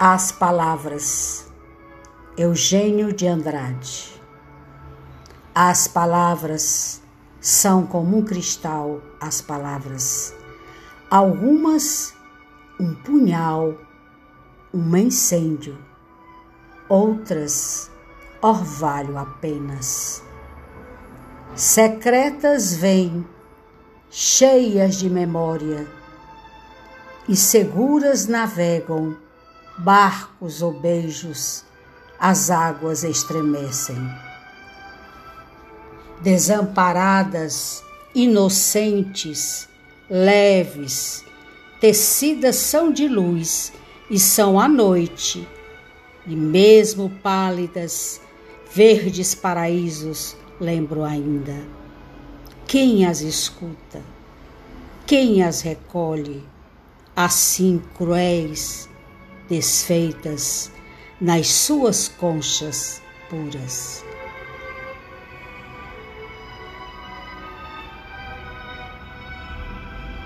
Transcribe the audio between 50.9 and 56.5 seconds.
ainda. Quem as escuta? Quem as recolhe?